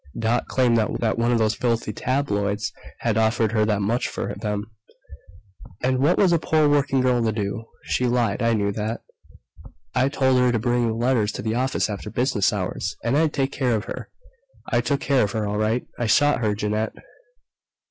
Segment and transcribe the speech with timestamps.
[0.17, 4.71] Dot claimed that one of those filthy tabloids had offered her that much for them
[5.83, 7.65] and what was a poor working girl to do?
[7.83, 8.41] She lied.
[8.41, 9.01] I knew that.
[9.93, 13.31] "I told her to bring the letters to the office after business hours, and I'd
[13.31, 14.09] take care of her.
[14.71, 15.85] I took care of her, all right.
[15.99, 16.95] I shot her, Jeannette!"